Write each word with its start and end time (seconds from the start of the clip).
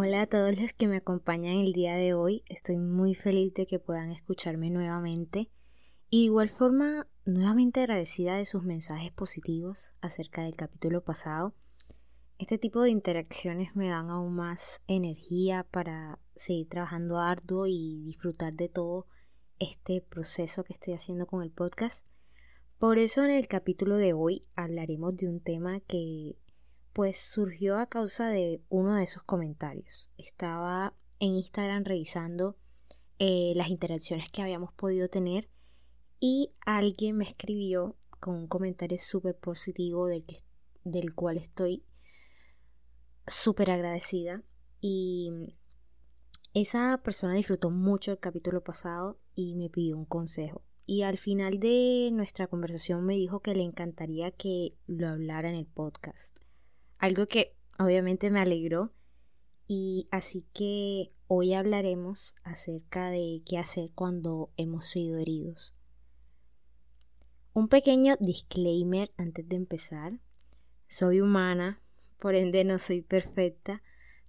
Hola 0.00 0.22
a 0.22 0.26
todos 0.28 0.56
los 0.60 0.72
que 0.74 0.86
me 0.86 0.98
acompañan 0.98 1.56
el 1.56 1.72
día 1.72 1.96
de 1.96 2.14
hoy. 2.14 2.44
Estoy 2.48 2.78
muy 2.78 3.16
feliz 3.16 3.52
de 3.54 3.66
que 3.66 3.80
puedan 3.80 4.12
escucharme 4.12 4.70
nuevamente. 4.70 5.50
Y 6.08 6.26
igual 6.26 6.50
forma, 6.50 7.08
nuevamente 7.24 7.80
agradecida 7.80 8.36
de 8.36 8.46
sus 8.46 8.62
mensajes 8.62 9.10
positivos 9.10 9.90
acerca 10.00 10.44
del 10.44 10.54
capítulo 10.54 11.02
pasado. 11.02 11.52
Este 12.38 12.58
tipo 12.58 12.80
de 12.82 12.90
interacciones 12.90 13.74
me 13.74 13.88
dan 13.88 14.08
aún 14.08 14.36
más 14.36 14.80
energía 14.86 15.66
para 15.68 16.20
seguir 16.36 16.68
trabajando 16.68 17.18
arduo 17.18 17.66
y 17.66 18.04
disfrutar 18.04 18.54
de 18.54 18.68
todo 18.68 19.08
este 19.58 20.00
proceso 20.00 20.62
que 20.62 20.74
estoy 20.74 20.94
haciendo 20.94 21.26
con 21.26 21.42
el 21.42 21.50
podcast. 21.50 22.04
Por 22.78 22.98
eso 22.98 23.24
en 23.24 23.32
el 23.32 23.48
capítulo 23.48 23.96
de 23.96 24.12
hoy 24.12 24.46
hablaremos 24.54 25.16
de 25.16 25.28
un 25.28 25.40
tema 25.40 25.80
que 25.80 26.36
pues 26.92 27.18
surgió 27.18 27.78
a 27.78 27.86
causa 27.86 28.28
de 28.28 28.62
uno 28.68 28.94
de 28.94 29.04
esos 29.04 29.22
comentarios. 29.22 30.10
Estaba 30.16 30.94
en 31.20 31.34
Instagram 31.34 31.84
revisando 31.84 32.56
eh, 33.18 33.52
las 33.56 33.68
interacciones 33.68 34.30
que 34.30 34.42
habíamos 34.42 34.72
podido 34.72 35.08
tener 35.08 35.48
y 36.20 36.52
alguien 36.64 37.16
me 37.16 37.24
escribió 37.24 37.96
con 38.20 38.34
un 38.34 38.46
comentario 38.48 38.98
súper 39.00 39.36
positivo 39.36 40.06
del, 40.06 40.24
que, 40.24 40.38
del 40.84 41.14
cual 41.14 41.36
estoy 41.36 41.84
súper 43.26 43.70
agradecida 43.70 44.42
y 44.80 45.30
esa 46.54 47.00
persona 47.04 47.34
disfrutó 47.34 47.70
mucho 47.70 48.12
el 48.12 48.18
capítulo 48.18 48.62
pasado 48.64 49.20
y 49.34 49.54
me 49.54 49.68
pidió 49.68 49.96
un 49.96 50.04
consejo. 50.04 50.62
Y 50.86 51.02
al 51.02 51.18
final 51.18 51.60
de 51.60 52.08
nuestra 52.12 52.46
conversación 52.46 53.04
me 53.04 53.14
dijo 53.14 53.40
que 53.40 53.54
le 53.54 53.62
encantaría 53.62 54.30
que 54.30 54.74
lo 54.86 55.08
hablara 55.08 55.50
en 55.50 55.56
el 55.56 55.66
podcast 55.66 56.38
algo 56.98 57.26
que 57.26 57.54
obviamente 57.78 58.30
me 58.30 58.40
alegró 58.40 58.92
y 59.66 60.08
así 60.10 60.44
que 60.52 61.12
hoy 61.26 61.54
hablaremos 61.54 62.34
acerca 62.42 63.10
de 63.10 63.42
qué 63.46 63.58
hacer 63.58 63.90
cuando 63.94 64.50
hemos 64.56 64.86
sido 64.86 65.18
heridos. 65.18 65.74
Un 67.52 67.68
pequeño 67.68 68.16
disclaimer 68.20 69.10
antes 69.16 69.48
de 69.48 69.56
empezar. 69.56 70.20
Soy 70.86 71.20
humana, 71.20 71.80
por 72.18 72.34
ende 72.34 72.64
no 72.64 72.78
soy 72.78 73.02
perfecta, 73.02 73.82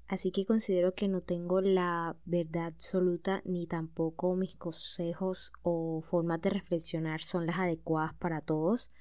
así 0.08 0.31
que 0.31 0.45
considero 0.45 0.94
que 0.94 1.08
no 1.08 1.22
tengo 1.22 1.61
la 1.61 2.17
verdad 2.26 2.66
absoluta 2.66 3.42
ni 3.45 3.66
tampoco 3.66 4.36
mis 4.36 4.56
consejos 4.56 5.54
o 5.61 6.02
formas 6.09 6.42
de 6.42 6.50
reflexionar 6.50 7.22
son 7.22 7.45
las 7.45 7.59
adecuadas 7.59 8.14
para 8.16 8.42
todos. 8.42 8.92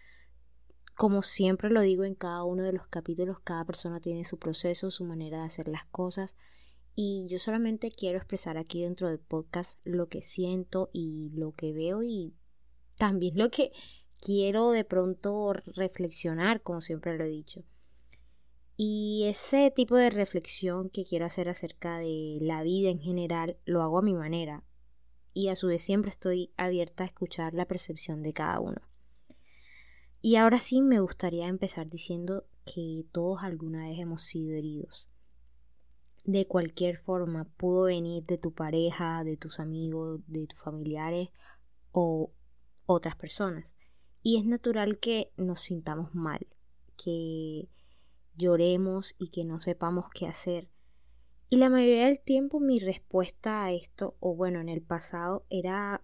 Como 0.99 1.23
siempre 1.23 1.71
lo 1.71 1.81
digo 1.81 2.03
en 2.03 2.17
cada 2.17 2.43
uno 2.43 2.65
de 2.65 2.73
los 2.73 2.89
capítulos, 2.89 3.39
cada 3.39 3.65
persona 3.65 4.01
tiene 4.01 4.25
su 4.25 4.37
proceso, 4.37 4.91
su 4.91 5.05
manera 5.05 5.39
de 5.39 5.47
hacer 5.47 5.69
las 5.69 5.85
cosas 5.85 6.35
y 6.97 7.29
yo 7.29 7.39
solamente 7.39 7.93
quiero 7.93 8.19
expresar 8.19 8.59
aquí 8.59 8.83
dentro 8.83 9.07
del 9.07 9.21
podcast 9.21 9.79
lo 9.85 10.09
que 10.09 10.23
siento 10.23 10.91
y 10.93 11.31
lo 11.35 11.53
que 11.53 11.73
veo 11.73 12.03
y 12.03 12.35
también 12.97 13.39
lo 13.39 13.49
que 13.49 13.71
quiero 14.21 14.73
de 14.73 14.83
pronto 14.83 15.53
reflexionar, 15.53 16.63
como 16.63 16.81
siempre 16.81 17.17
lo 17.17 17.23
he 17.23 17.29
dicho. 17.29 17.63
Y 18.77 19.23
ese 19.29 19.71
tipo 19.71 19.95
de 19.95 20.11
reflexión 20.11 20.91
que 20.91 21.05
quiero 21.05 21.27
hacer 21.27 21.49
acerca 21.49 21.99
de 21.99 22.39
la 22.41 22.65
vida 22.65 22.91
en 22.91 22.99
general 22.99 23.57
lo 23.67 23.83
hago 23.83 23.99
a 23.99 24.03
mi 24.03 24.15
manera 24.15 24.65
y 25.33 25.47
a 25.47 25.55
su 25.55 25.69
vez 25.69 25.81
siempre 25.81 26.11
estoy 26.11 26.51
abierta 26.57 27.05
a 27.05 27.07
escuchar 27.07 27.55
la 27.55 27.67
percepción 27.67 28.25
de 28.25 28.33
cada 28.33 28.59
uno. 28.59 28.81
Y 30.21 30.37
ahora 30.37 30.59
sí 30.59 30.83
me 30.83 31.01
gustaría 31.01 31.47
empezar 31.47 31.89
diciendo 31.89 32.45
que 32.65 33.05
todos 33.13 33.43
alguna 33.43 33.89
vez 33.89 33.99
hemos 34.01 34.23
sido 34.23 34.57
heridos. 34.57 35.09
De 36.25 36.47
cualquier 36.47 36.99
forma, 36.99 37.45
pudo 37.57 37.85
venir 37.85 38.25
de 38.25 38.37
tu 38.37 38.53
pareja, 38.53 39.23
de 39.25 39.37
tus 39.37 39.61
amigos, 39.61 40.21
de 40.27 40.47
tus 40.47 40.59
familiares 40.61 41.29
o 41.93 42.33
otras 42.85 43.17
personas. 43.17 43.67
Y 44.23 44.39
es 44.39 44.45
natural 44.45 44.99
que 44.99 45.33
nos 45.37 45.61
sintamos 45.61 46.15
mal, 46.15 46.47
que 47.03 47.69
lloremos 48.37 49.15
y 49.19 49.29
que 49.31 49.45
no 49.45 49.61
sepamos 49.61 50.07
qué 50.13 50.27
hacer. 50.27 50.69
Y 51.49 51.57
la 51.57 51.71
mayoría 51.71 52.07
del 52.07 52.21
tiempo 52.21 52.61
mi 52.61 52.79
respuesta 52.79 53.65
a 53.65 53.73
esto, 53.73 54.17
o 54.21 54.35
bueno, 54.35 54.61
en 54.61 54.69
el 54.69 54.83
pasado, 54.83 55.47
era 55.49 56.03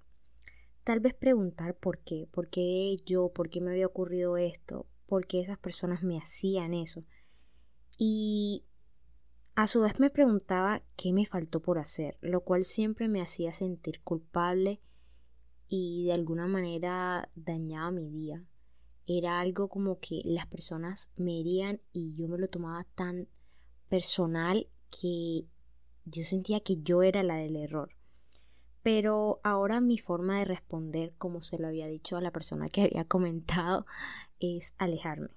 tal 0.84 1.00
vez 1.00 1.14
preguntar 1.14 1.74
por 1.74 1.98
qué, 1.98 2.28
por 2.30 2.48
qué 2.48 2.96
yo, 3.06 3.30
por 3.30 3.48
qué 3.48 3.60
me 3.60 3.70
había 3.72 3.86
ocurrido 3.86 4.36
esto, 4.36 4.86
por 5.06 5.26
qué 5.26 5.40
esas 5.40 5.58
personas 5.58 6.02
me 6.02 6.18
hacían 6.18 6.74
eso. 6.74 7.04
Y 7.98 8.64
a 9.54 9.66
su 9.66 9.80
vez 9.80 9.98
me 9.98 10.10
preguntaba 10.10 10.82
qué 10.96 11.12
me 11.12 11.26
faltó 11.26 11.60
por 11.60 11.78
hacer, 11.78 12.18
lo 12.20 12.42
cual 12.42 12.64
siempre 12.64 13.08
me 13.08 13.22
hacía 13.22 13.52
sentir 13.52 14.02
culpable 14.02 14.80
y 15.68 16.06
de 16.06 16.12
alguna 16.12 16.46
manera 16.46 17.30
dañaba 17.34 17.90
mi 17.90 18.10
día. 18.10 18.44
Era 19.06 19.40
algo 19.40 19.68
como 19.68 20.00
que 20.00 20.20
las 20.24 20.46
personas 20.46 21.08
me 21.16 21.40
herían 21.40 21.80
y 21.92 22.14
yo 22.14 22.28
me 22.28 22.38
lo 22.38 22.48
tomaba 22.48 22.84
tan 22.94 23.28
personal 23.88 24.68
que 24.90 25.46
yo 26.04 26.24
sentía 26.24 26.60
que 26.60 26.82
yo 26.82 27.02
era 27.02 27.22
la 27.22 27.36
del 27.36 27.56
error. 27.56 27.90
Pero 28.84 29.40
ahora 29.42 29.80
mi 29.80 29.98
forma 29.98 30.38
de 30.38 30.44
responder, 30.44 31.14
como 31.16 31.42
se 31.42 31.58
lo 31.58 31.66
había 31.66 31.86
dicho 31.86 32.18
a 32.18 32.20
la 32.20 32.30
persona 32.30 32.68
que 32.68 32.82
había 32.82 33.06
comentado, 33.06 33.86
es 34.40 34.74
alejarme. 34.78 35.30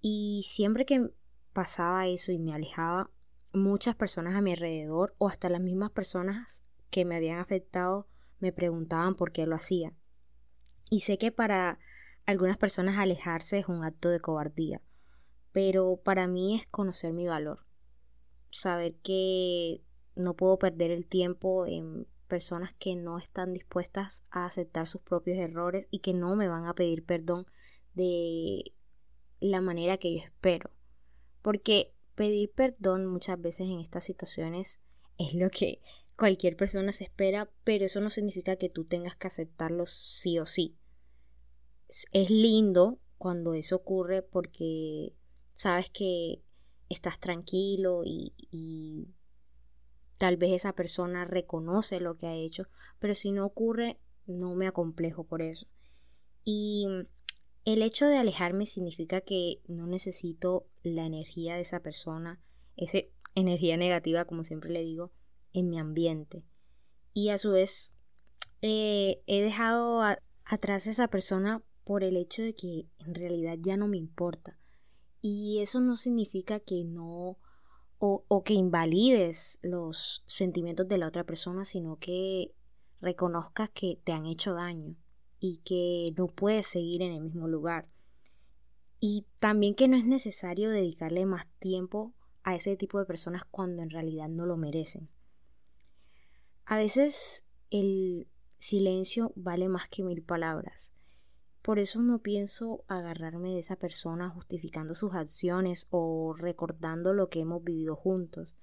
Y 0.00 0.46
siempre 0.48 0.86
que 0.86 1.10
pasaba 1.52 2.06
eso 2.06 2.30
y 2.32 2.38
me 2.38 2.54
alejaba, 2.54 3.10
muchas 3.52 3.96
personas 3.96 4.36
a 4.36 4.40
mi 4.40 4.52
alrededor 4.52 5.16
o 5.18 5.28
hasta 5.28 5.50
las 5.50 5.60
mismas 5.60 5.90
personas 5.90 6.62
que 6.90 7.04
me 7.04 7.16
habían 7.16 7.40
afectado 7.40 8.06
me 8.38 8.52
preguntaban 8.52 9.16
por 9.16 9.32
qué 9.32 9.46
lo 9.46 9.56
hacía. 9.56 9.92
Y 10.88 11.00
sé 11.00 11.18
que 11.18 11.32
para 11.32 11.80
algunas 12.24 12.56
personas 12.56 12.98
alejarse 12.98 13.58
es 13.58 13.68
un 13.68 13.84
acto 13.84 14.10
de 14.10 14.20
cobardía, 14.20 14.80
pero 15.50 16.00
para 16.04 16.28
mí 16.28 16.60
es 16.60 16.68
conocer 16.68 17.12
mi 17.12 17.26
valor, 17.26 17.66
saber 18.50 18.94
que 19.02 19.82
no 20.14 20.34
puedo 20.34 20.56
perder 20.58 20.92
el 20.92 21.06
tiempo 21.06 21.66
en 21.66 22.06
personas 22.30 22.72
que 22.78 22.96
no 22.96 23.18
están 23.18 23.52
dispuestas 23.52 24.24
a 24.30 24.46
aceptar 24.46 24.88
sus 24.88 25.02
propios 25.02 25.36
errores 25.36 25.86
y 25.90 25.98
que 25.98 26.14
no 26.14 26.34
me 26.34 26.48
van 26.48 26.64
a 26.64 26.72
pedir 26.72 27.04
perdón 27.04 27.46
de 27.92 28.72
la 29.40 29.60
manera 29.60 29.98
que 29.98 30.14
yo 30.14 30.24
espero. 30.24 30.70
Porque 31.42 31.92
pedir 32.14 32.50
perdón 32.52 33.04
muchas 33.04 33.38
veces 33.38 33.66
en 33.66 33.80
estas 33.80 34.04
situaciones 34.04 34.80
es 35.18 35.34
lo 35.34 35.50
que 35.50 35.82
cualquier 36.16 36.56
persona 36.56 36.92
se 36.92 37.04
espera, 37.04 37.50
pero 37.64 37.84
eso 37.84 38.00
no 38.00 38.08
significa 38.08 38.56
que 38.56 38.70
tú 38.70 38.86
tengas 38.86 39.16
que 39.16 39.26
aceptarlo 39.26 39.84
sí 39.86 40.38
o 40.38 40.46
sí. 40.46 40.76
Es 42.12 42.30
lindo 42.30 42.98
cuando 43.18 43.52
eso 43.52 43.76
ocurre 43.76 44.22
porque 44.22 45.12
sabes 45.54 45.90
que 45.90 46.42
estás 46.88 47.18
tranquilo 47.20 48.02
y, 48.04 48.32
y 48.38 49.08
tal 50.20 50.36
vez 50.36 50.52
esa 50.52 50.74
persona 50.74 51.24
reconoce 51.24 51.98
lo 51.98 52.18
que 52.18 52.26
ha 52.26 52.34
hecho, 52.34 52.68
pero 52.98 53.14
si 53.14 53.32
no 53.32 53.46
ocurre, 53.46 53.98
no 54.26 54.54
me 54.54 54.66
acomplejo 54.66 55.24
por 55.24 55.40
eso. 55.40 55.66
Y 56.44 56.86
el 57.64 57.80
hecho 57.80 58.04
de 58.04 58.18
alejarme 58.18 58.66
significa 58.66 59.22
que 59.22 59.62
no 59.66 59.86
necesito 59.86 60.66
la 60.82 61.06
energía 61.06 61.54
de 61.54 61.62
esa 61.62 61.80
persona, 61.80 62.38
esa 62.76 62.98
energía 63.34 63.78
negativa, 63.78 64.26
como 64.26 64.44
siempre 64.44 64.68
le 64.70 64.82
digo, 64.82 65.10
en 65.54 65.70
mi 65.70 65.78
ambiente. 65.78 66.44
Y 67.14 67.30
a 67.30 67.38
su 67.38 67.52
vez, 67.52 67.94
eh, 68.60 69.22
he 69.26 69.40
dejado 69.40 70.02
atrás 70.44 70.86
a 70.86 70.90
esa 70.90 71.08
persona 71.08 71.62
por 71.84 72.04
el 72.04 72.18
hecho 72.18 72.42
de 72.42 72.54
que 72.54 72.84
en 72.98 73.14
realidad 73.14 73.56
ya 73.58 73.78
no 73.78 73.88
me 73.88 73.96
importa. 73.96 74.58
Y 75.22 75.60
eso 75.60 75.80
no 75.80 75.96
significa 75.96 76.60
que 76.60 76.84
no 76.84 77.38
o, 78.02 78.42
que 78.44 78.54
invalides 78.54 79.58
los 79.60 80.24
sentimientos 80.26 80.88
de 80.88 80.96
la 80.96 81.06
otra 81.06 81.24
persona, 81.24 81.66
sino 81.66 81.98
que 81.98 82.54
reconozcas 83.02 83.68
que 83.70 84.00
te 84.04 84.12
han 84.12 84.24
hecho 84.24 84.54
daño 84.54 84.96
y 85.38 85.58
que 85.58 86.14
no 86.16 86.26
puedes 86.26 86.66
seguir 86.66 87.02
en 87.02 87.12
el 87.12 87.20
mismo 87.20 87.46
lugar. 87.46 87.88
Y 89.00 89.26
también 89.38 89.74
que 89.74 89.86
no 89.86 89.98
es 89.98 90.06
necesario 90.06 90.70
dedicarle 90.70 91.26
más 91.26 91.46
tiempo 91.58 92.14
a 92.42 92.54
ese 92.54 92.74
tipo 92.74 92.98
de 92.98 93.04
personas 93.04 93.42
cuando 93.50 93.82
en 93.82 93.90
realidad 93.90 94.28
no 94.28 94.46
lo 94.46 94.56
merecen. 94.56 95.10
A 96.64 96.78
veces 96.78 97.44
el 97.68 98.28
silencio 98.58 99.32
vale 99.36 99.68
más 99.68 99.88
que 99.90 100.02
mil 100.02 100.22
palabras 100.22 100.89
por 101.62 101.78
eso 101.78 102.00
no 102.00 102.20
pienso 102.20 102.84
agarrarme 102.88 103.50
de 103.50 103.58
esa 103.58 103.76
persona 103.76 104.30
justificando 104.30 104.94
sus 104.94 105.14
acciones 105.14 105.86
o 105.90 106.34
recordando 106.34 107.12
lo 107.12 107.28
que 107.28 107.40
hemos 107.40 107.62
vivido 107.62 107.96
juntos. 107.96 108.56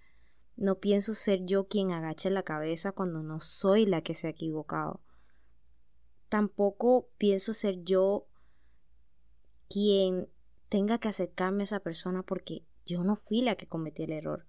No 0.56 0.80
pienso 0.80 1.14
ser 1.14 1.46
yo 1.46 1.68
quien 1.68 1.92
agache 1.92 2.32
la 2.32 2.42
cabeza 2.42 2.92
cuando 2.92 3.22
no 3.22 3.40
soy 3.40 3.86
la 3.86 4.02
que 4.02 4.16
se 4.16 4.28
ha 4.28 4.32
equivocado. 4.32 5.02
Tampoco 6.30 7.10
pienso 7.20 7.54
ser 7.54 7.84
yo 7.84 8.26
quien 9.70 10.28
tenga 10.68 10.98
que 10.98 11.10
acercarme 11.10 11.64
a 11.64 11.66
esa 11.66 11.80
persona 11.80 12.24
porque 12.24 12.66
yo 12.86 13.04
no 13.04 13.16
fui 13.16 13.42
la 13.42 13.56
que 13.56 13.68
cometí 13.68 14.04
el 14.04 14.12
error. 14.12 14.48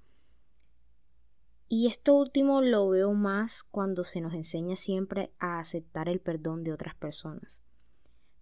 Y 1.69 1.89
esto 1.89 2.15
último 2.15 2.63
lo 2.63 2.89
veo 2.89 3.13
más 3.13 3.63
cuando 3.63 4.05
se 4.05 4.23
nos 4.23 4.33
enseña 4.33 4.77
siempre 4.77 5.35
a 5.39 5.59
aceptar 5.59 6.09
el 6.09 6.19
perdón 6.19 6.65
de 6.65 6.73
otras 6.73 6.95
personas. 6.95 7.63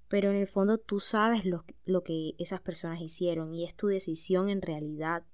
Pero 0.08 0.30
en 0.30 0.36
el 0.36 0.46
fondo 0.46 0.78
tú 0.78 1.00
sabes 1.00 1.44
lo, 1.44 1.64
lo 1.84 2.02
que 2.02 2.34
esas 2.38 2.60
personas 2.60 3.00
hicieron 3.00 3.54
y 3.54 3.64
es 3.64 3.74
tu 3.74 3.88
decisión 3.88 4.48
en 4.48 4.62
realidad 4.62 5.24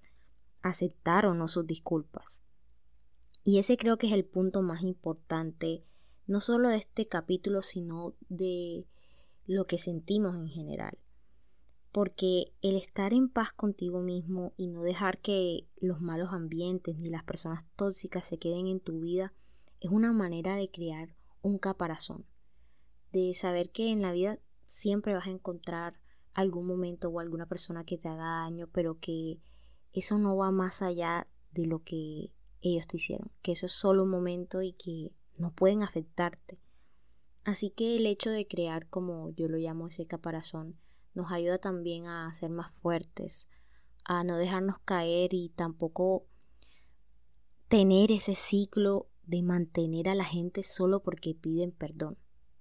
aceptar 0.62 1.26
o 1.26 1.34
no 1.34 1.48
sus 1.48 1.66
disculpas. 1.66 2.42
Y 3.44 3.58
ese 3.58 3.76
creo 3.76 3.98
que 3.98 4.06
es 4.06 4.12
el 4.12 4.24
punto 4.24 4.62
más 4.62 4.82
importante, 4.82 5.84
no 6.26 6.40
solo 6.40 6.68
de 6.68 6.76
este 6.76 7.06
capítulo, 7.06 7.62
sino 7.62 8.14
de 8.28 8.86
lo 9.46 9.66
que 9.66 9.78
sentimos 9.78 10.36
en 10.36 10.48
general 10.48 10.98
porque 11.92 12.54
el 12.62 12.76
estar 12.76 13.12
en 13.12 13.28
paz 13.28 13.52
contigo 13.52 14.00
mismo 14.00 14.54
y 14.56 14.66
no 14.66 14.82
dejar 14.82 15.18
que 15.18 15.68
los 15.78 16.00
malos 16.00 16.30
ambientes 16.32 16.96
ni 16.96 17.10
las 17.10 17.22
personas 17.22 17.64
tóxicas 17.76 18.26
se 18.26 18.38
queden 18.38 18.66
en 18.66 18.80
tu 18.80 19.00
vida 19.00 19.34
es 19.80 19.90
una 19.90 20.12
manera 20.12 20.56
de 20.56 20.70
crear 20.70 21.14
un 21.42 21.58
caparazón, 21.58 22.24
de 23.12 23.34
saber 23.34 23.70
que 23.70 23.90
en 23.90 24.00
la 24.00 24.12
vida 24.12 24.38
siempre 24.72 25.14
vas 25.14 25.26
a 25.26 25.30
encontrar 25.30 26.00
algún 26.34 26.66
momento 26.66 27.08
o 27.08 27.20
alguna 27.20 27.46
persona 27.46 27.84
que 27.84 27.98
te 27.98 28.08
haga 28.08 28.42
daño, 28.42 28.68
pero 28.72 28.98
que 28.98 29.40
eso 29.92 30.18
no 30.18 30.36
va 30.36 30.50
más 30.50 30.82
allá 30.82 31.28
de 31.52 31.66
lo 31.66 31.82
que 31.82 32.32
ellos 32.62 32.86
te 32.86 32.96
hicieron, 32.96 33.30
que 33.42 33.52
eso 33.52 33.66
es 33.66 33.72
solo 33.72 34.04
un 34.04 34.10
momento 34.10 34.62
y 34.62 34.72
que 34.72 35.12
no 35.38 35.52
pueden 35.52 35.82
afectarte. 35.82 36.58
Así 37.44 37.70
que 37.70 37.96
el 37.96 38.06
hecho 38.06 38.30
de 38.30 38.46
crear, 38.46 38.88
como 38.88 39.30
yo 39.30 39.48
lo 39.48 39.58
llamo, 39.58 39.88
ese 39.88 40.06
caparazón, 40.06 40.78
nos 41.14 41.30
ayuda 41.30 41.58
también 41.58 42.06
a 42.06 42.32
ser 42.32 42.50
más 42.50 42.72
fuertes, 42.80 43.48
a 44.04 44.24
no 44.24 44.36
dejarnos 44.36 44.78
caer 44.84 45.34
y 45.34 45.50
tampoco 45.50 46.26
tener 47.68 48.12
ese 48.12 48.34
ciclo 48.34 49.08
de 49.24 49.42
mantener 49.42 50.08
a 50.08 50.14
la 50.14 50.24
gente 50.24 50.62
solo 50.62 51.02
porque 51.02 51.34
piden 51.34 51.72
perdón, 51.72 52.16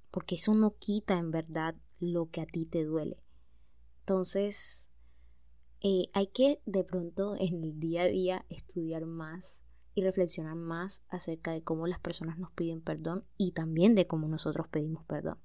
porque 0.10 0.36
eso 0.36 0.54
no 0.54 0.76
quita 0.78 1.18
en 1.18 1.32
verdad 1.32 1.76
lo 2.02 2.30
que 2.30 2.42
a 2.42 2.46
ti 2.46 2.66
te 2.66 2.84
duele. 2.84 3.24
Entonces, 4.02 4.92
eh, 5.82 6.10
hay 6.14 6.28
que 6.28 6.62
de 6.66 6.84
pronto 6.84 7.36
en 7.40 7.64
el 7.64 7.80
día 7.80 8.04
a 8.04 8.08
día 8.08 8.46
estudiar 8.50 9.06
más 9.06 9.64
y 9.94 10.04
reflexionar 10.04 10.56
más 10.56 11.02
acerca 11.08 11.52
de 11.52 11.64
cómo 11.64 11.88
las 11.88 12.00
personas 12.00 12.38
nos 12.38 12.52
piden 12.52 12.82
perdón 12.82 13.26
y 13.38 13.52
también 13.52 13.96
de 13.96 14.08
cómo 14.08 14.28
nosotros 14.28 14.68
pedimos 14.68 15.04
perdón 15.06 15.38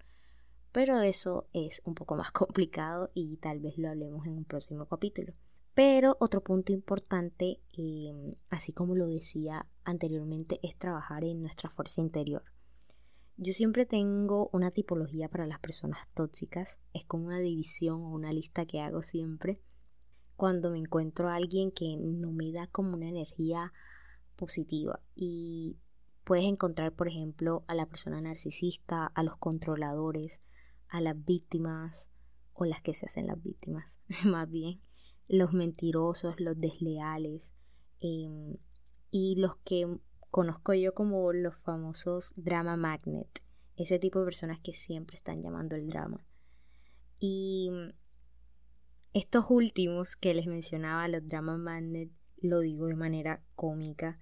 pero 0.76 1.00
eso 1.00 1.48
es 1.54 1.80
un 1.86 1.94
poco 1.94 2.16
más 2.16 2.32
complicado 2.32 3.10
y 3.14 3.38
tal 3.38 3.60
vez 3.60 3.78
lo 3.78 3.88
hablemos 3.88 4.26
en 4.26 4.36
un 4.36 4.44
próximo 4.44 4.84
capítulo. 4.84 5.32
Pero 5.72 6.18
otro 6.20 6.42
punto 6.42 6.70
importante, 6.70 7.62
em, 7.72 8.34
así 8.50 8.74
como 8.74 8.94
lo 8.94 9.06
decía 9.06 9.66
anteriormente, 9.84 10.60
es 10.62 10.76
trabajar 10.76 11.24
en 11.24 11.40
nuestra 11.40 11.70
fuerza 11.70 12.02
interior. 12.02 12.44
Yo 13.38 13.52
siempre 13.52 13.84
tengo 13.84 14.48
una 14.52 14.70
tipología 14.70 15.28
para 15.28 15.46
las 15.46 15.60
personas 15.60 16.08
tóxicas, 16.14 16.80
es 16.94 17.04
como 17.04 17.26
una 17.26 17.38
división 17.38 18.02
o 18.02 18.08
una 18.08 18.32
lista 18.32 18.64
que 18.64 18.80
hago 18.80 19.02
siempre. 19.02 19.60
Cuando 20.36 20.70
me 20.70 20.78
encuentro 20.78 21.28
a 21.28 21.34
alguien 21.34 21.70
que 21.70 21.96
no 21.98 22.32
me 22.32 22.50
da 22.50 22.66
como 22.66 22.94
una 22.94 23.08
energía 23.08 23.74
positiva. 24.36 25.00
Y 25.14 25.76
puedes 26.24 26.44
encontrar, 26.44 26.92
por 26.92 27.08
ejemplo, 27.08 27.64
a 27.66 27.74
la 27.74 27.86
persona 27.86 28.22
narcisista, 28.22 29.06
a 29.06 29.22
los 29.22 29.36
controladores, 29.36 30.40
a 30.88 31.02
las 31.02 31.22
víctimas 31.22 32.08
o 32.54 32.64
las 32.64 32.80
que 32.80 32.94
se 32.94 33.06
hacen 33.06 33.26
las 33.26 33.42
víctimas, 33.42 34.00
más 34.24 34.50
bien, 34.50 34.80
los 35.28 35.52
mentirosos, 35.52 36.40
los 36.40 36.58
desleales 36.58 37.52
em, 38.00 38.56
y 39.10 39.36
los 39.36 39.56
que 39.56 39.98
conozco 40.30 40.74
yo 40.74 40.94
como 40.94 41.32
los 41.32 41.56
famosos 41.56 42.32
drama 42.36 42.76
magnet, 42.76 43.42
ese 43.76 43.98
tipo 43.98 44.20
de 44.20 44.26
personas 44.26 44.60
que 44.60 44.74
siempre 44.74 45.16
están 45.16 45.42
llamando 45.42 45.76
el 45.76 45.88
drama. 45.88 46.24
Y 47.18 47.70
estos 49.12 49.46
últimos 49.48 50.16
que 50.16 50.34
les 50.34 50.46
mencionaba, 50.46 51.08
los 51.08 51.26
drama 51.26 51.56
magnet, 51.56 52.10
lo 52.38 52.60
digo 52.60 52.86
de 52.86 52.96
manera 52.96 53.42
cómica, 53.54 54.18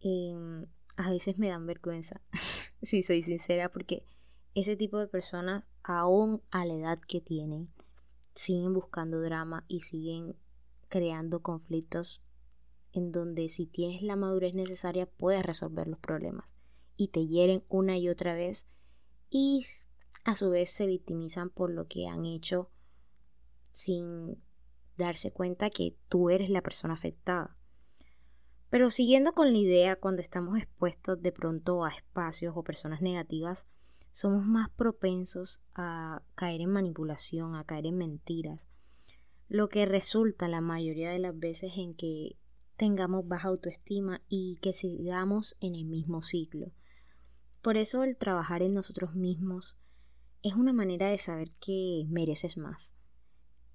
em, 0.00 0.66
a 0.96 1.10
veces 1.10 1.38
me 1.38 1.48
dan 1.48 1.66
vergüenza, 1.66 2.20
si 2.82 3.02
soy 3.02 3.22
sincera, 3.22 3.68
porque 3.70 4.06
ese 4.54 4.76
tipo 4.76 4.98
de 4.98 5.08
personas, 5.08 5.64
aún 5.82 6.42
a 6.50 6.64
la 6.64 6.74
edad 6.74 7.00
que 7.06 7.20
tienen, 7.20 7.68
siguen 8.34 8.72
buscando 8.72 9.20
drama 9.20 9.64
y 9.68 9.80
siguen 9.80 10.36
creando 10.88 11.42
conflictos 11.42 12.22
en 12.94 13.12
donde 13.12 13.48
si 13.48 13.66
tienes 13.66 14.02
la 14.02 14.16
madurez 14.16 14.54
necesaria 14.54 15.06
puedes 15.06 15.44
resolver 15.44 15.88
los 15.88 15.98
problemas 15.98 16.46
y 16.96 17.08
te 17.08 17.26
hieren 17.26 17.64
una 17.68 17.98
y 17.98 18.08
otra 18.08 18.34
vez 18.34 18.66
y 19.28 19.66
a 20.24 20.36
su 20.36 20.50
vez 20.50 20.70
se 20.70 20.86
victimizan 20.86 21.50
por 21.50 21.70
lo 21.70 21.86
que 21.88 22.06
han 22.06 22.24
hecho 22.24 22.70
sin 23.72 24.40
darse 24.96 25.32
cuenta 25.32 25.70
que 25.70 25.96
tú 26.08 26.30
eres 26.30 26.48
la 26.50 26.62
persona 26.62 26.94
afectada. 26.94 27.56
Pero 28.70 28.90
siguiendo 28.90 29.32
con 29.32 29.52
la 29.52 29.58
idea, 29.58 29.96
cuando 29.96 30.22
estamos 30.22 30.58
expuestos 30.58 31.20
de 31.20 31.32
pronto 31.32 31.84
a 31.84 31.90
espacios 31.90 32.54
o 32.56 32.62
personas 32.62 33.02
negativas, 33.02 33.66
somos 34.12 34.44
más 34.46 34.70
propensos 34.70 35.60
a 35.74 36.22
caer 36.36 36.60
en 36.60 36.70
manipulación, 36.70 37.56
a 37.56 37.64
caer 37.64 37.86
en 37.86 37.98
mentiras, 37.98 38.68
lo 39.48 39.68
que 39.68 39.86
resulta 39.86 40.46
la 40.46 40.60
mayoría 40.60 41.10
de 41.10 41.18
las 41.18 41.36
veces 41.36 41.72
en 41.76 41.94
que 41.94 42.36
tengamos 42.84 43.26
baja 43.26 43.48
autoestima 43.48 44.20
y 44.28 44.58
que 44.60 44.74
sigamos 44.74 45.56
en 45.62 45.74
el 45.74 45.86
mismo 45.86 46.20
ciclo. 46.20 46.70
Por 47.62 47.78
eso 47.78 48.04
el 48.04 48.14
trabajar 48.14 48.60
en 48.60 48.72
nosotros 48.72 49.14
mismos 49.14 49.78
es 50.42 50.52
una 50.52 50.74
manera 50.74 51.08
de 51.08 51.16
saber 51.16 51.50
que 51.52 52.04
mereces 52.10 52.58
más, 52.58 52.92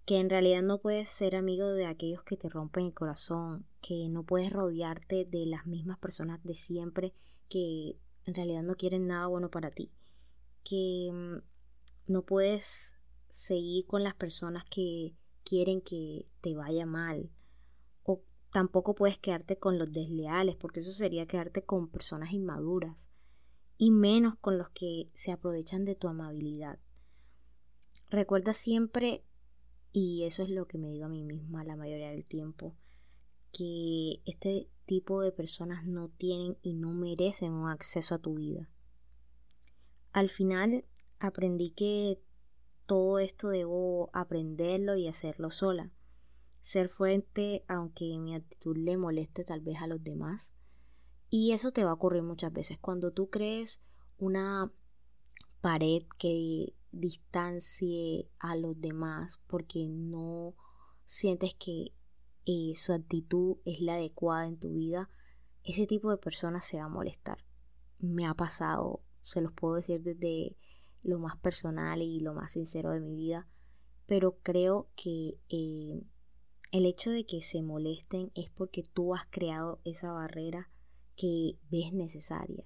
que 0.06 0.20
en 0.20 0.30
realidad 0.30 0.62
no 0.62 0.78
puedes 0.78 1.10
ser 1.10 1.36
amigo 1.36 1.70
de 1.70 1.88
aquellos 1.88 2.22
que 2.22 2.38
te 2.38 2.50
rompen 2.50 2.86
el 2.86 2.94
corazón, 2.94 3.66
que 3.82 4.10
no 4.10 4.22
puedes 4.22 4.54
rodearte 4.54 5.26
de 5.26 5.48
las 5.48 5.66
mismas 5.66 5.98
personas 5.98 6.44
de 6.44 6.54
siempre 6.54 7.12
que 7.50 7.98
en 8.26 8.36
realidad 8.36 8.62
no 8.62 8.76
quieren 8.76 9.08
nada 9.08 9.26
bueno 9.26 9.50
para 9.50 9.72
ti 9.72 9.90
que 10.64 11.10
mm, 11.12 12.12
no 12.12 12.22
puedes 12.28 12.94
seguir 13.32 13.88
con 13.88 14.04
las 14.04 14.14
personas 14.14 14.66
que 14.70 15.16
quieren 15.44 15.82
que 15.82 16.28
te 16.42 16.54
vaya 16.54 16.86
mal 16.86 17.32
tampoco 18.52 18.96
puedes 18.96 19.18
quedarte 19.18 19.58
con 19.58 19.78
los 19.78 19.92
desleales 19.92 20.56
porque 20.56 20.80
eso 20.80 20.92
sería 20.92 21.28
quedarte 21.28 21.64
con 21.64 21.88
personas 21.88 22.34
inmaduras 22.34 23.08
y 23.78 23.92
menos 23.92 24.36
con 24.40 24.58
los 24.58 24.70
que 24.70 25.10
se 25.14 25.32
aprovechan 25.32 25.86
de 25.86 25.96
tu 25.96 26.08
amabilidad. 26.08 26.80
Recuerda 28.10 28.54
siempre, 28.54 29.24
y 29.92 30.24
eso 30.24 30.44
es 30.44 30.50
lo 30.50 30.68
que 30.68 30.78
me 30.78 30.90
digo 30.90 31.06
a 31.06 31.10
mí 31.10 31.24
misma 31.24 31.64
la 31.64 31.76
mayoría 31.76 32.10
del 32.10 32.26
tiempo, 32.26 32.76
que 33.52 34.22
este 34.26 34.68
tipo 34.86 35.22
de 35.22 35.32
personas 35.32 35.86
no 35.86 36.10
tienen 36.10 36.58
y 36.62 36.74
no 36.74 36.92
merecen 36.92 37.54
un 37.54 37.70
acceso 37.70 38.16
a 38.16 38.20
tu 38.20 38.36
vida. 38.36 38.70
Al 40.12 40.30
final 40.30 40.86
aprendí 41.20 41.72
que 41.72 42.20
todo 42.86 43.20
esto 43.20 43.50
debo 43.50 44.10
aprenderlo 44.14 44.96
y 44.96 45.08
hacerlo 45.08 45.52
sola. 45.52 45.92
Ser 46.70 46.88
fuerte 46.88 47.66
aunque 47.68 48.16
mi 48.20 48.36
actitud 48.36 48.78
le 48.78 48.96
moleste 48.96 49.44
tal 49.44 49.60
vez 49.60 49.82
a 49.82 49.88
los 49.88 50.04
demás. 50.04 50.54
Y 51.28 51.54
eso 51.54 51.72
te 51.72 51.84
va 51.84 51.90
a 51.90 51.96
ocurrir 51.96 52.22
muchas 52.22 52.54
veces. 52.54 52.78
Cuando 52.78 53.10
tú 53.10 53.32
crees 53.32 53.82
una 54.20 54.72
pared 55.62 56.04
que 56.20 56.76
distancie 56.92 58.30
a 58.38 58.56
los 58.56 58.80
demás 58.80 59.40
porque 59.48 59.88
no 59.90 60.54
sientes 61.06 61.56
que 61.56 61.96
eh, 62.46 62.76
su 62.76 62.94
actitud 62.94 63.58
es 63.66 63.82
la 63.82 63.96
adecuada 63.96 64.46
en 64.46 64.60
tu 64.60 64.72
vida, 64.76 65.10
ese 65.64 65.88
tipo 65.88 66.12
de 66.12 66.18
personas 66.18 66.68
se 66.68 66.78
va 66.78 66.84
a 66.84 66.88
molestar. 66.88 67.40
Me 67.98 68.28
ha 68.28 68.36
pasado 68.36 69.02
se 69.24 69.42
los 69.42 69.54
puedo 69.54 69.74
decir 69.74 70.04
desde 70.04 70.56
lo 71.02 71.18
más 71.18 71.36
personal 71.38 72.04
y 72.04 72.20
lo 72.20 72.36
más 72.36 72.52
sincero 72.52 72.92
de 72.92 73.00
mi 73.00 73.16
vida, 73.16 73.48
pero 74.06 74.38
creo 74.44 74.92
que 74.96 75.40
eh, 75.50 76.04
el 76.72 76.86
hecho 76.86 77.10
de 77.10 77.26
que 77.26 77.42
se 77.42 77.62
molesten 77.62 78.32
es 78.36 78.50
porque 78.52 78.84
tú 78.84 79.16
has 79.16 79.26
creado 79.30 79.80
esa 79.84 80.12
barrera 80.12 80.70
que 81.16 81.58
ves 81.70 81.92
necesaria 81.94 82.66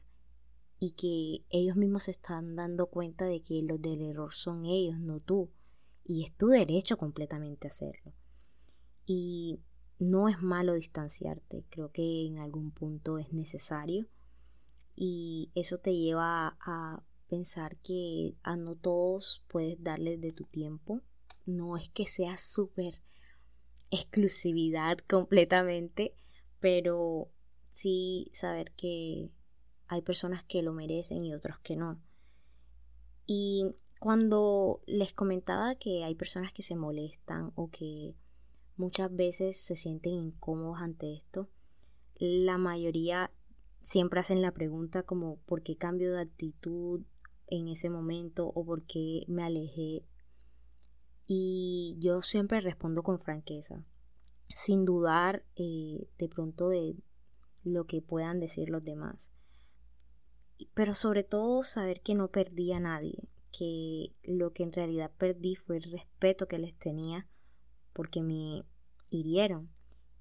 y 0.79 0.91
que 0.91 1.45
ellos 1.50 1.77
mismos 1.77 2.03
se 2.03 2.12
están 2.12 2.55
dando 2.55 2.88
cuenta 2.88 3.25
de 3.25 3.41
que 3.41 3.62
los 3.63 3.81
del 3.81 4.01
error 4.01 4.33
son 4.33 4.65
ellos, 4.65 5.00
no 5.00 5.22
tú, 5.22 5.50
y 6.03 6.24
es 6.24 6.36
tu 6.36 6.48
derecho 6.48 6.98
completamente 6.98 7.67
hacerlo. 7.67 8.13
Y 9.05 9.62
no 10.00 10.27
es 10.27 10.41
malo 10.41 10.74
distanciarte, 10.74 11.65
creo 11.69 11.91
que 11.91 12.25
en 12.25 12.39
algún 12.39 12.72
punto 12.72 13.17
es 13.17 13.31
necesario 13.31 14.07
y 14.95 15.51
eso 15.55 15.77
te 15.77 15.95
lleva 15.95 16.57
a 16.60 17.01
pensar 17.29 17.77
que 17.77 18.36
a 18.43 18.57
no 18.57 18.75
todos 18.75 19.43
puedes 19.48 19.81
darles 19.81 20.19
de 20.19 20.31
tu 20.31 20.43
tiempo. 20.43 21.01
No 21.45 21.77
es 21.77 21.89
que 21.89 22.05
sea 22.07 22.38
súper 22.38 23.00
exclusividad 23.93 24.97
completamente, 25.00 26.15
pero 26.59 27.29
sí 27.71 28.29
saber 28.33 28.71
que 28.71 29.29
hay 29.88 30.01
personas 30.01 30.43
que 30.43 30.63
lo 30.63 30.73
merecen 30.73 31.23
y 31.23 31.33
otros 31.33 31.59
que 31.59 31.75
no. 31.75 32.01
Y 33.25 33.65
cuando 34.00 34.81
les 34.85 35.13
comentaba 35.13 35.75
que 35.75 36.03
hay 36.03 36.15
personas 36.15 36.51
que 36.51 36.63
se 36.63 36.75
molestan 36.75 37.51
o 37.55 37.69
que 37.69 38.15
muchas 38.75 39.15
veces 39.15 39.57
se 39.57 39.75
sienten 39.75 40.13
incómodos 40.13 40.81
ante 40.81 41.13
esto, 41.13 41.47
la 42.15 42.57
mayoría 42.57 43.31
siempre 43.81 44.19
hacen 44.19 44.41
la 44.41 44.51
pregunta 44.51 45.03
como 45.03 45.38
¿por 45.45 45.62
qué 45.62 45.77
cambio 45.77 46.13
de 46.13 46.21
actitud 46.21 47.01
en 47.47 47.67
ese 47.67 47.89
momento 47.89 48.47
o 48.47 48.65
por 48.65 48.83
qué 48.83 49.23
me 49.27 49.43
alejé? 49.43 50.03
Y 51.25 51.98
yo 52.00 52.22
siempre 52.22 52.62
respondo 52.62 53.03
con 53.03 53.20
franqueza, 53.20 53.84
sin 54.50 54.86
dudar 54.86 55.46
eh, 55.56 56.08
de 56.18 56.27
pronto 56.27 56.70
de 56.70 56.96
lo 57.63 57.86
que 57.86 58.01
puedan 58.01 58.39
decir 58.39 58.70
los 58.70 58.84
demás. 58.84 59.32
Pero 60.74 60.94
sobre 60.94 61.24
todo 61.24 61.63
saber 61.63 62.01
que 62.01 62.15
no 62.15 62.30
perdí 62.30 62.74
a 62.74 62.80
nadie, 62.80 63.30
que 63.51 64.13
lo 64.24 64.51
que 64.51 64.63
en 64.63 64.74
realidad 64.74 65.12
perdí 65.18 65.56
fue 65.56 65.77
el 65.77 65.84
respeto 65.84 66.48
que 66.48 66.58
les 66.58 66.77
tenía 66.77 67.27
porque 67.94 68.22
me 68.22 68.63
hirieron. 69.10 69.70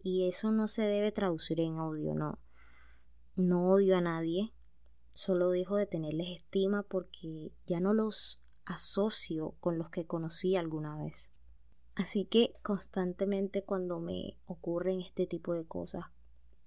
Y 0.02 0.28
eso 0.28 0.50
no 0.50 0.68
se 0.68 0.82
debe 0.82 1.12
traducir 1.12 1.60
en 1.60 1.78
odio, 1.78 2.14
no. 2.14 2.38
No 3.34 3.70
odio 3.70 3.96
a 3.96 4.00
nadie, 4.00 4.52
solo 5.10 5.50
dejo 5.50 5.76
de 5.76 5.86
tenerles 5.86 6.28
estima 6.36 6.82
porque 6.82 7.52
ya 7.66 7.80
no 7.80 7.94
los 7.94 8.41
asocio 8.64 9.54
con 9.60 9.78
los 9.78 9.90
que 9.90 10.06
conocí 10.06 10.56
alguna 10.56 10.96
vez. 10.96 11.32
Así 11.94 12.24
que 12.24 12.54
constantemente 12.62 13.64
cuando 13.64 14.00
me 14.00 14.38
ocurren 14.46 15.00
este 15.00 15.26
tipo 15.26 15.52
de 15.52 15.66
cosas, 15.66 16.04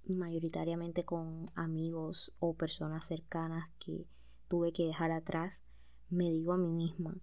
mayoritariamente 0.07 1.03
con 1.03 1.49
amigos 1.55 2.31
o 2.39 2.53
personas 2.53 3.05
cercanas 3.05 3.69
que 3.79 4.05
tuve 4.47 4.71
que 4.71 4.85
dejar 4.85 5.11
atrás, 5.11 5.63
me 6.09 6.29
digo 6.31 6.53
a 6.53 6.57
mí 6.57 6.71
misma 6.71 7.17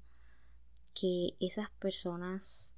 que 0.95 1.37
esas 1.39 1.71
personas 1.71 2.73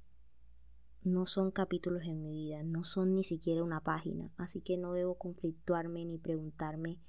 no 1.03 1.25
son 1.25 1.51
capítulos 1.51 2.03
en 2.03 2.21
mi 2.21 2.31
vida, 2.31 2.63
no 2.63 2.83
son 2.83 3.15
ni 3.15 3.23
siquiera 3.23 3.63
una 3.63 3.81
página, 3.81 4.31
así 4.37 4.61
que 4.61 4.77
no 4.77 4.93
debo 4.93 5.15
conflictuarme 5.15 6.05
ni 6.05 6.17
preguntarme 6.17 6.99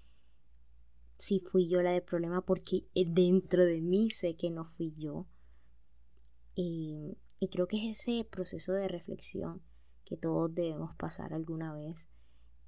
si 1.18 1.40
fui 1.40 1.68
yo 1.68 1.82
la 1.82 1.92
del 1.92 2.02
problema 2.02 2.42
porque 2.42 2.86
dentro 2.94 3.64
de 3.64 3.80
mí 3.80 4.10
sé 4.10 4.36
que 4.36 4.50
no 4.50 4.64
fui 4.64 4.94
yo. 4.96 5.26
Y, 6.54 7.18
y 7.38 7.48
creo 7.48 7.66
que 7.68 7.90
es 7.90 8.00
ese 8.00 8.24
proceso 8.24 8.72
de 8.72 8.88
reflexión 8.88 9.62
que 10.04 10.16
todos 10.16 10.54
debemos 10.54 10.94
pasar 10.96 11.34
alguna 11.34 11.74
vez 11.74 12.06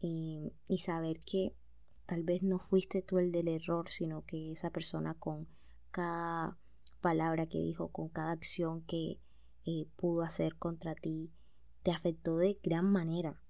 y, 0.00 0.52
saber 0.78 1.21
que 1.21 1.55
tal 2.07 2.23
vez 2.23 2.43
no 2.43 2.59
fuiste 2.59 3.02
tú 3.02 3.19
el 3.19 3.33
del 3.33 3.49
error, 3.49 3.90
sino 3.90 4.25
que 4.25 4.52
esa 4.52 4.71
persona 4.71 5.14
con 5.14 5.49
cada 5.90 6.57
palabra 7.00 7.47
que 7.47 7.59
dijo, 7.59 7.88
con 7.88 8.09
cada 8.09 8.33
acción 8.33 8.83
que 8.83 9.21
eh, 9.64 9.87
pudo 9.97 10.23
hacer 10.23 10.57
contra 10.57 10.95
ti, 10.95 11.31
te 11.83 11.90
afectó 11.90 12.37
de 12.37 12.59
gran 12.62 12.90
manera. 12.90 13.40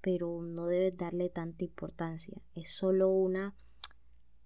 Pero 0.00 0.42
no 0.42 0.66
debes 0.66 0.96
darle 0.96 1.28
tanta 1.28 1.64
importancia. 1.64 2.40
Es 2.54 2.72
solo 2.74 3.08
una 3.08 3.56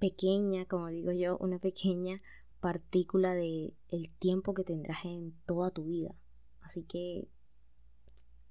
pequeña, 0.02 0.66
como 0.66 0.88
digo 0.88 1.12
yo, 1.12 1.38
una 1.38 1.60
pequeña 1.60 2.20
partícula 2.58 3.34
de 3.34 3.72
el 3.88 4.10
tiempo 4.18 4.52
que 4.52 4.64
tendrás 4.64 5.04
en 5.04 5.32
toda 5.46 5.70
tu 5.70 5.84
vida. 5.84 6.12
Así 6.60 6.82
que 6.82 7.28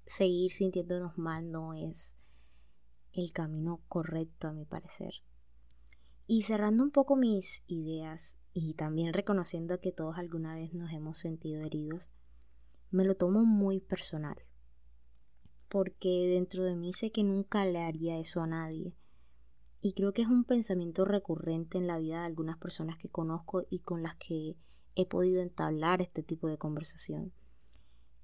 seguir 0.06 0.54
sintiéndonos 0.54 1.18
mal 1.18 1.50
no 1.50 1.74
es 1.74 2.16
el 3.12 3.32
camino 3.32 3.82
correcto 3.88 4.48
a 4.48 4.54
mi 4.54 4.64
parecer. 4.64 5.12
Y 6.26 6.44
cerrando 6.44 6.84
un 6.84 6.90
poco 6.90 7.16
mis 7.16 7.62
ideas 7.66 8.34
y 8.54 8.72
también 8.72 9.12
reconociendo 9.12 9.78
que 9.78 9.92
todos 9.92 10.16
alguna 10.16 10.54
vez 10.54 10.72
nos 10.72 10.90
hemos 10.90 11.18
sentido 11.18 11.60
heridos, 11.60 12.08
me 12.90 13.04
lo 13.04 13.14
tomo 13.14 13.44
muy 13.44 13.78
personal. 13.78 14.38
Porque 15.68 16.28
dentro 16.28 16.64
de 16.64 16.76
mí 16.76 16.94
sé 16.94 17.12
que 17.12 17.24
nunca 17.24 17.66
le 17.66 17.80
haría 17.80 18.18
eso 18.18 18.40
a 18.40 18.46
nadie. 18.46 18.94
Y 19.84 19.94
creo 19.94 20.12
que 20.12 20.22
es 20.22 20.28
un 20.28 20.44
pensamiento 20.44 21.04
recurrente 21.04 21.76
en 21.76 21.88
la 21.88 21.98
vida 21.98 22.20
de 22.20 22.26
algunas 22.26 22.56
personas 22.56 22.98
que 22.98 23.08
conozco 23.08 23.66
y 23.68 23.80
con 23.80 24.04
las 24.04 24.14
que 24.14 24.56
he 24.94 25.06
podido 25.06 25.42
entablar 25.42 26.00
este 26.00 26.22
tipo 26.22 26.46
de 26.46 26.56
conversación. 26.56 27.32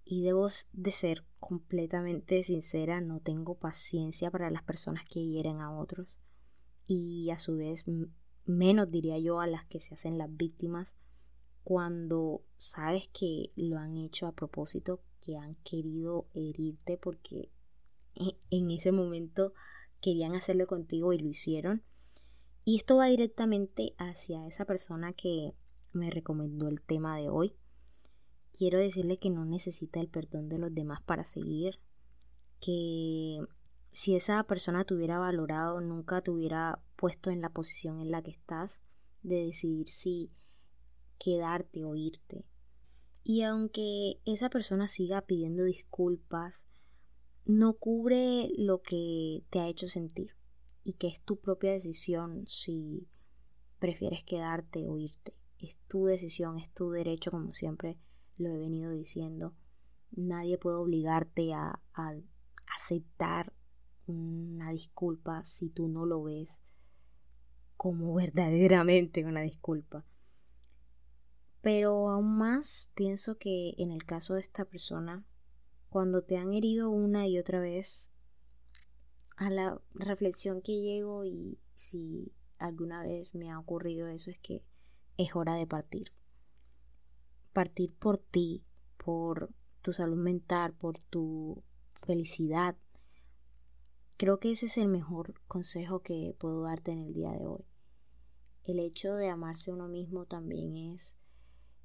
Y 0.04 0.22
debo 0.22 0.48
de 0.72 0.92
ser 0.92 1.24
completamente 1.40 2.44
sincera, 2.44 3.00
no 3.00 3.18
tengo 3.18 3.56
paciencia 3.56 4.30
para 4.30 4.50
las 4.50 4.62
personas 4.62 5.04
que 5.04 5.26
hieren 5.26 5.60
a 5.60 5.76
otros 5.76 6.20
y 6.86 7.28
a 7.30 7.38
su 7.38 7.56
vez 7.56 7.84
menos 8.46 8.90
diría 8.90 9.18
yo 9.18 9.40
a 9.40 9.46
las 9.46 9.66
que 9.66 9.80
se 9.80 9.94
hacen 9.94 10.16
las 10.16 10.34
víctimas 10.34 10.94
cuando 11.64 12.42
sabes 12.56 13.08
que 13.08 13.52
lo 13.56 13.78
han 13.78 13.96
hecho 13.96 14.26
a 14.26 14.32
propósito, 14.32 15.02
que 15.20 15.36
han 15.36 15.56
querido 15.56 16.28
herirte 16.32 16.96
porque 16.96 17.50
e, 18.14 18.38
en 18.50 18.70
ese 18.70 18.92
momento 18.92 19.52
querían 20.00 20.34
hacerlo 20.34 20.66
contigo 20.66 21.12
y 21.12 21.18
lo 21.18 21.28
hicieron. 21.28 21.82
Y 22.64 22.76
esto 22.76 22.96
va 22.96 23.06
directamente 23.06 23.94
hacia 23.98 24.46
esa 24.46 24.64
persona 24.64 25.12
que 25.12 25.54
me 25.92 26.10
recomendó 26.10 26.68
el 26.68 26.80
tema 26.82 27.16
de 27.16 27.28
hoy 27.28 27.56
quiero 28.58 28.78
decirle 28.78 29.18
que 29.18 29.30
no 29.30 29.44
necesita 29.44 30.00
el 30.00 30.08
perdón 30.08 30.48
de 30.48 30.58
los 30.58 30.74
demás 30.74 31.00
para 31.02 31.24
seguir, 31.24 31.78
que 32.60 33.38
si 33.92 34.16
esa 34.16 34.42
persona 34.44 34.84
te 34.84 34.94
hubiera 34.94 35.18
valorado, 35.18 35.80
nunca 35.80 36.20
te 36.22 36.32
hubiera 36.32 36.80
puesto 36.96 37.30
en 37.30 37.40
la 37.40 37.50
posición 37.50 38.00
en 38.00 38.10
la 38.10 38.22
que 38.22 38.32
estás 38.32 38.80
de 39.22 39.46
decidir 39.46 39.88
si 39.90 40.32
quedarte 41.18 41.84
o 41.84 41.94
irte. 41.94 42.44
Y 43.22 43.42
aunque 43.42 44.20
esa 44.24 44.50
persona 44.50 44.88
siga 44.88 45.22
pidiendo 45.22 45.64
disculpas, 45.64 46.62
no 47.48 47.72
cubre 47.72 48.50
lo 48.58 48.82
que 48.82 49.42
te 49.48 49.58
ha 49.58 49.68
hecho 49.68 49.88
sentir 49.88 50.36
y 50.84 50.92
que 50.92 51.08
es 51.08 51.22
tu 51.22 51.40
propia 51.40 51.72
decisión 51.72 52.46
si 52.46 53.08
prefieres 53.78 54.22
quedarte 54.22 54.86
o 54.86 54.98
irte. 54.98 55.34
Es 55.58 55.78
tu 55.88 56.04
decisión, 56.04 56.58
es 56.58 56.70
tu 56.74 56.90
derecho, 56.90 57.30
como 57.30 57.52
siempre 57.52 57.98
lo 58.36 58.50
he 58.50 58.58
venido 58.58 58.92
diciendo, 58.92 59.54
nadie 60.12 60.58
puede 60.58 60.76
obligarte 60.76 61.54
a, 61.54 61.80
aceptar 62.76 63.54
una 64.06 64.70
disculpa 64.70 65.42
si 65.44 65.70
tú 65.70 65.88
no 65.88 66.06
lo 66.06 66.22
ves 66.22 66.60
como 67.76 68.14
verdaderamente 68.14 69.24
una 69.24 69.40
disculpa. 69.40 70.04
Pero 71.62 72.10
aún 72.10 72.36
más 72.36 72.88
pienso 72.94 73.38
que 73.38 73.74
en 73.78 73.90
el 73.90 74.04
caso 74.04 74.34
de 74.34 74.42
esta 74.42 74.66
persona, 74.66 75.24
cuando 75.88 76.22
te 76.22 76.36
han 76.36 76.52
herido 76.52 76.90
una 76.90 77.26
y 77.26 77.38
otra 77.38 77.60
vez, 77.60 78.10
a 79.36 79.50
la 79.50 79.80
reflexión 79.94 80.62
que 80.62 80.80
llego 80.80 81.24
y 81.24 81.58
si 81.74 82.32
alguna 82.58 83.02
vez 83.02 83.34
me 83.34 83.50
ha 83.50 83.58
ocurrido 83.58 84.08
eso 84.08 84.30
es 84.30 84.38
que 84.38 84.64
es 85.16 85.34
hora 85.34 85.54
de 85.54 85.66
partir 85.66 86.12
partir 87.58 87.92
por 87.92 88.18
ti, 88.20 88.62
por 89.04 89.50
tu 89.82 89.92
salud 89.92 90.16
mental, 90.16 90.74
por 90.74 91.00
tu 91.00 91.64
felicidad. 92.06 92.76
Creo 94.16 94.38
que 94.38 94.52
ese 94.52 94.66
es 94.66 94.78
el 94.78 94.86
mejor 94.86 95.34
consejo 95.48 95.98
que 96.00 96.36
puedo 96.38 96.62
darte 96.62 96.92
en 96.92 97.00
el 97.00 97.14
día 97.14 97.32
de 97.32 97.46
hoy. 97.46 97.64
El 98.62 98.78
hecho 98.78 99.14
de 99.14 99.28
amarse 99.28 99.72
uno 99.72 99.88
mismo 99.88 100.24
también 100.24 100.76
es 100.76 101.16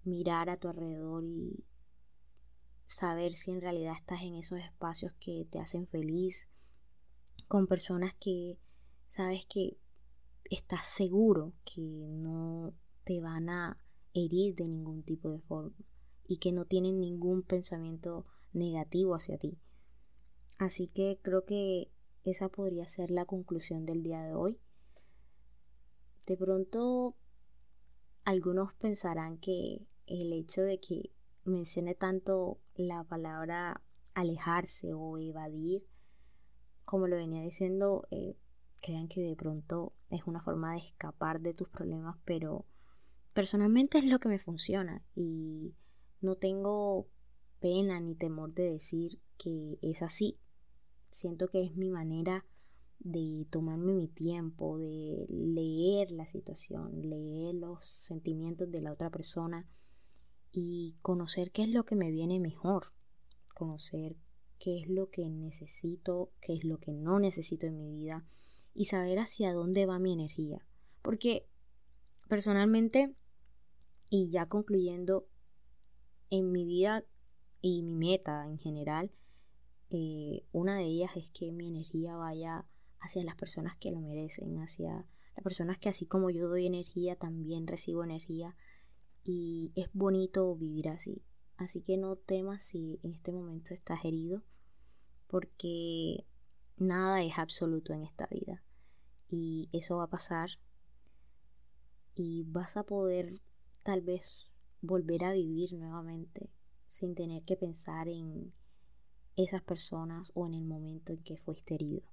mirar 0.03 0.51
a 0.51 0.57
tu 0.57 0.67
alrededor 0.67 1.24
y 1.24 1.65
saber 2.86 3.36
si 3.36 3.52
en 3.52 3.62
realidad 3.62 3.96
estás 3.96 4.22
en 4.22 4.36
esos 4.36 4.60
espacios 4.60 5.13
que 5.20 5.48
te 5.50 5.60
hacen 5.60 5.88
feliz, 5.88 6.50
con 7.48 7.68
personas 7.68 8.13
que 8.20 8.58
sabes 9.16 9.46
que 9.46 9.78
estás 10.46 10.86
seguro 10.86 11.54
que 11.66 11.82
no 11.82 12.74
te 13.04 13.20
van 13.20 13.50
a 13.50 13.78
herir 14.13 14.56
de 14.56 14.68
ningún 14.68 15.04
tipo 15.04 15.30
de 15.32 15.40
forma 15.40 15.75
y 16.28 16.38
que 16.38 16.52
no 16.52 16.66
tienen 16.66 17.00
ningún 17.00 17.44
pensamiento 17.44 18.25
negativo 18.54 19.16
hacia 19.16 19.38
ti. 19.38 19.58
Así 20.60 20.88
que 20.88 21.20
creo 21.22 21.46
que 21.46 21.92
esa 22.24 22.50
podría 22.50 22.88
ser 22.88 23.12
la 23.12 23.25
conclusión 23.25 23.86
del 23.86 24.04
día 24.04 24.24
de 24.24 24.34
hoy. 24.34 24.60
De 26.25 26.38
pronto 26.38 27.16
algunos 28.24 28.74
pensarán 28.75 29.38
que 29.38 29.86
el 30.06 30.32
hecho 30.32 30.62
de 30.62 30.80
que 30.80 31.12
mencione 31.45 31.95
tanto 31.95 32.59
la 32.75 33.03
palabra 33.03 33.81
alejarse 34.13 34.93
o 34.93 35.17
evadir, 35.17 35.85
como 36.85 37.07
lo 37.07 37.15
venía 37.15 37.41
diciendo, 37.41 38.07
eh, 38.12 38.38
crean 38.81 39.07
que 39.07 39.21
de 39.21 39.35
pronto 39.35 39.93
es 40.09 40.23
una 40.25 40.41
forma 40.41 40.73
de 40.73 40.79
escapar 40.79 41.41
de 41.41 41.53
tus 41.53 41.69
problemas, 41.69 42.17
pero 42.25 42.65
Personalmente 43.33 43.97
es 43.97 44.05
lo 44.05 44.19
que 44.19 44.29
me 44.29 44.38
funciona 44.38 45.01
y 45.15 45.73
no 46.21 46.35
tengo 46.35 47.07
pena 47.59 48.00
ni 48.00 48.13
temor 48.13 48.53
de 48.53 48.73
decir 48.73 49.19
que 49.39 49.79
es 49.81 50.03
así. 50.03 50.38
Siento 51.09 51.50
que 51.50 51.63
es 51.63 51.75
mi 51.75 51.89
manera 51.89 52.45
de 53.00 53.47
tomarme 53.50 53.93
mi 53.93 54.07
tiempo, 54.07 54.77
de 54.77 55.25
leer 55.29 56.12
la 56.12 56.27
situación, 56.27 57.01
leer 57.01 57.55
los 57.55 57.83
sentimientos 57.83 58.69
de 58.69 58.81
la 58.81 58.93
otra 58.93 59.09
persona 59.09 59.67
y 60.53 60.95
conocer 61.01 61.51
qué 61.51 61.63
es 61.63 61.69
lo 61.69 61.83
que 61.83 61.95
me 61.95 62.12
viene 62.12 62.39
mejor, 62.39 62.93
conocer 63.55 64.15
qué 64.60 64.79
es 64.79 64.88
lo 64.88 65.10
que 65.10 65.27
necesito, 65.27 66.31
qué 66.39 66.53
es 66.53 66.63
lo 66.63 66.77
que 66.77 66.93
no 66.93 67.19
necesito 67.19 67.65
en 67.65 67.75
mi 67.75 67.89
vida 67.91 68.24
y 68.75 68.86
saber 68.86 69.17
hacia 69.17 69.51
dónde 69.51 69.88
va 69.88 69.98
mi 69.98 70.13
energía. 70.13 70.63
Porque 71.01 71.48
personalmente, 72.29 73.13
y 74.10 74.29
ya 74.29 74.48
concluyendo, 74.48 75.27
en 76.29 76.51
mi 76.51 76.65
vida 76.65 77.03
y 77.62 77.81
mi 77.81 77.95
meta 77.95 78.48
en 78.48 78.60
general, 78.60 79.12
eh, 79.89 80.45
una 80.51 80.77
de 80.77 80.86
ellas 80.86 81.17
es 81.17 81.31
que 81.31 81.51
mi 81.51 81.67
energía 81.67 82.15
vaya 82.15 82.65
hacia 83.00 83.24
las 83.24 83.36
personas 83.36 83.75
que 83.77 83.91
lo 83.91 84.01
merecen, 84.01 84.60
hacia 84.60 85.07
las 85.36 85.43
personas 85.43 85.77
que 85.79 85.89
así 85.89 86.05
como 86.05 86.29
yo 86.29 86.48
doy 86.48 86.67
energía, 86.67 87.15
también 87.15 87.67
recibo 87.67 88.03
energía 88.03 88.55
y 89.24 89.72
es 89.75 89.89
bonito 89.94 90.56
vivir 90.56 90.89
así. 90.89 91.24
Así 91.58 91.82
que 91.82 91.98
no 91.98 92.15
temas 92.15 92.62
si 92.62 93.00
en 93.03 93.13
este 93.13 93.32
momento 93.32 93.74
estás 93.74 94.03
herido, 94.06 94.44
porque 95.27 96.25
nada 96.77 97.24
es 97.24 97.38
absoluto 97.38 97.94
en 97.94 98.03
esta 98.03 98.27
vida 98.27 98.63
y 99.30 99.70
eso 99.72 99.98
va 99.98 100.03
a 100.03 100.10
pasar 100.10 100.50
y 102.15 102.44
vas 102.44 102.77
a 102.77 102.84
poder 102.84 103.42
tal 103.84 104.01
vez 104.01 104.60
volver 104.82 105.24
a 105.24 105.34
vivir 105.34 105.74
nuevamente 105.74 106.50
sin 106.88 107.15
tener 107.15 107.44
que 107.44 107.56
pensar 107.56 108.08
en 108.08 108.53
esas 109.36 109.63
personas 109.63 110.32
o 110.36 110.46
en 110.46 110.53
el 110.53 110.65
momento 110.65 111.13
en 111.13 111.24
que 111.24 111.38
fuiste 111.38 111.75
herido. 111.75 112.03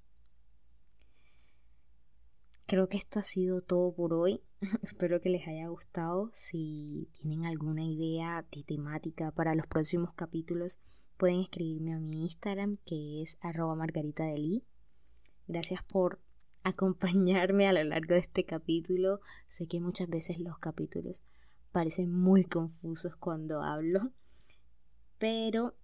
Creo 2.71 2.89
que 2.89 2.99
esto 2.99 3.19
ha 3.19 3.25
sido 3.25 3.62
todo 3.62 3.93
por 3.93 4.12
hoy. 4.15 4.45
Espero 4.85 5.21
que 5.21 5.29
les 5.29 5.49
haya 5.49 5.67
gustado. 5.67 6.31
Si 6.35 7.09
tienen 7.21 7.45
alguna 7.45 7.83
idea 7.83 8.47
de 8.53 8.62
temática 8.62 9.33
para 9.33 9.57
los 9.57 9.67
próximos 9.67 10.12
capítulos, 10.15 10.79
pueden 11.17 11.41
escribirme 11.41 11.95
a 11.95 11.99
mi 11.99 12.23
Instagram 12.23 12.77
que 12.87 13.23
es 13.23 13.39
arroba 13.41 13.75
margarita 13.75 14.23
Gracias 15.49 15.83
por 15.83 16.21
acompañarme 16.62 17.67
a 17.67 17.73
lo 17.73 17.83
largo 17.83 18.15
de 18.15 18.21
este 18.21 18.45
capítulo. 18.45 19.19
Sé 19.49 19.67
que 19.67 19.81
muchas 19.81 20.09
veces 20.09 20.39
los 20.39 20.57
capítulos 20.61 21.25
parecen 21.73 22.12
muy 22.12 22.45
confusos 22.45 23.17
cuando 23.17 23.62
hablo, 23.62 24.12
pero 25.19 25.75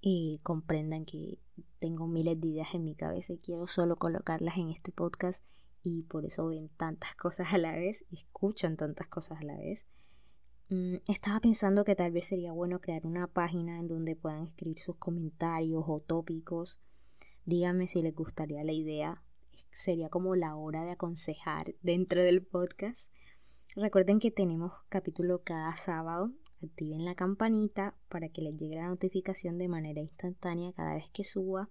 eh, 0.00 0.38
comprendan 0.44 1.06
que 1.06 1.40
tengo 1.80 2.06
miles 2.06 2.40
de 2.40 2.46
ideas 2.46 2.72
en 2.72 2.84
mi 2.84 2.94
cabeza 2.94 3.32
y 3.32 3.38
quiero 3.38 3.66
solo 3.66 3.96
colocarlas 3.96 4.58
en 4.58 4.70
este 4.70 4.92
podcast 4.92 5.42
y 5.84 6.02
por 6.02 6.24
eso 6.24 6.46
ven 6.48 6.68
tantas 6.76 7.14
cosas 7.16 7.52
a 7.52 7.58
la 7.58 7.72
vez 7.72 8.04
escuchan 8.12 8.76
tantas 8.76 9.08
cosas 9.08 9.40
a 9.40 9.44
la 9.44 9.56
vez. 9.56 9.84
Mm, 10.68 10.96
estaba 11.08 11.40
pensando 11.40 11.84
que 11.84 11.94
tal 11.94 12.12
vez 12.12 12.28
sería 12.28 12.52
bueno 12.52 12.80
crear 12.80 13.06
una 13.06 13.26
página 13.26 13.78
en 13.78 13.88
donde 13.88 14.16
puedan 14.16 14.44
escribir 14.44 14.80
sus 14.80 14.96
comentarios 14.96 15.84
o 15.86 16.00
tópicos. 16.00 16.80
Díganme 17.44 17.88
si 17.88 18.00
les 18.02 18.14
gustaría 18.14 18.64
la 18.64 18.72
idea. 18.72 19.22
Sería 19.72 20.08
como 20.08 20.34
la 20.36 20.56
hora 20.56 20.84
de 20.84 20.92
aconsejar 20.92 21.74
dentro 21.82 22.22
del 22.22 22.42
podcast. 22.42 23.10
Recuerden 23.74 24.18
que 24.18 24.30
tenemos 24.30 24.72
capítulo 24.88 25.42
cada 25.42 25.74
sábado. 25.76 26.32
Activen 26.62 27.04
la 27.04 27.16
campanita 27.16 27.96
para 28.08 28.28
que 28.28 28.40
les 28.40 28.56
llegue 28.56 28.76
la 28.76 28.86
notificación 28.88 29.58
de 29.58 29.68
manera 29.68 30.00
instantánea 30.00 30.72
cada 30.72 30.94
vez 30.94 31.10
que 31.12 31.24
suba 31.24 31.68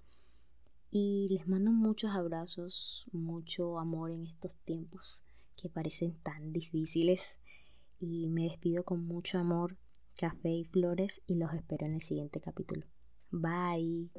y 0.92 1.28
les 1.30 1.48
mando 1.48 1.72
muchos 1.72 2.12
abrazos, 2.12 3.06
mucho 3.14 3.80
amor 3.80 4.12
en 4.12 4.28
estos 4.28 4.54
tiempos 4.66 5.24
que 5.56 5.70
parecen 5.70 6.16
tan 6.22 6.52
difíciles. 6.52 7.38
Y 8.00 8.28
me 8.28 8.44
despido 8.44 8.84
con 8.84 9.06
mucho 9.06 9.38
amor, 9.38 9.78
café 10.18 10.50
y 10.50 10.66
flores 10.66 11.22
y 11.28 11.36
los 11.36 11.54
espero 11.54 11.86
en 11.86 11.94
el 11.94 12.02
siguiente 12.02 12.42
capítulo. 12.42 12.86
Bye. 13.32 14.10